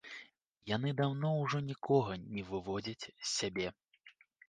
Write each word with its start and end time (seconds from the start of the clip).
Яны 0.75 0.93
даўно 1.01 1.31
ўжо 1.43 1.63
нікога 1.69 2.19
не 2.35 2.49
выводзяць 2.51 3.05
з 3.15 3.33
сябе. 3.39 3.67